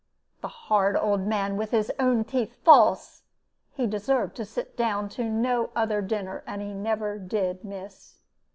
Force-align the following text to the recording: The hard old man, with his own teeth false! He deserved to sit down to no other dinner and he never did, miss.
The 0.41 0.47
hard 0.47 0.97
old 0.97 1.27
man, 1.27 1.57
with 1.57 1.69
his 1.69 1.91
own 1.99 2.23
teeth 2.23 2.55
false! 2.65 3.21
He 3.75 3.85
deserved 3.85 4.35
to 4.37 4.45
sit 4.45 4.75
down 4.75 5.09
to 5.09 5.25
no 5.29 5.69
other 5.75 6.01
dinner 6.01 6.43
and 6.47 6.59
he 6.59 6.73
never 6.73 7.19
did, 7.19 7.63
miss. 7.63 8.17